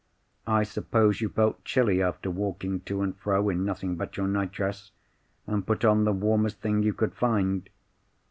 [0.47, 4.89] I suppose you felt chilly after walking to and fro in nothing but your nightdress,
[5.45, 7.69] and put on the warmest thing you could find.